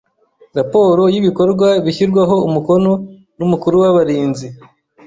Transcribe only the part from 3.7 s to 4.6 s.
w’abarinzi